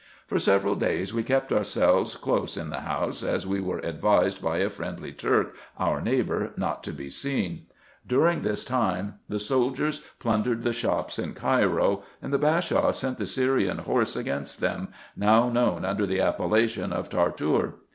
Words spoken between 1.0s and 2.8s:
we kept ourselves close in the